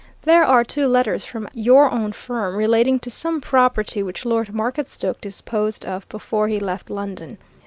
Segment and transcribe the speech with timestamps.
[0.23, 5.21] There are two letters from your own firm, relating to some property which Lord Marketstoke
[5.21, 7.37] disposed of before he left London.